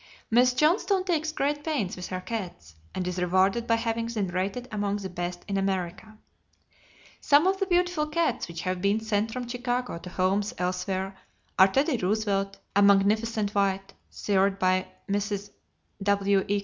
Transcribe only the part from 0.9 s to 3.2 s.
takes great pains with her cats, and